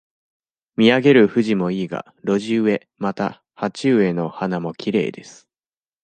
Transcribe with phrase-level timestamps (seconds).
[0.77, 5.47] 見上げるフジもいいが、路地植え、また、鉢植えの花もきれいです。